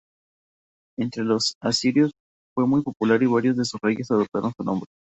[0.97, 2.09] Entre los asirios
[2.55, 4.89] fue muy popular y varios de sus reyes adoptaron su nombre.